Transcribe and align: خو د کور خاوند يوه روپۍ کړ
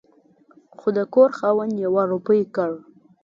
خو 0.77 0.87
د 0.97 0.99
کور 1.13 1.29
خاوند 1.39 1.73
يوه 1.85 2.03
روپۍ 2.11 2.41
کړ 2.55 2.71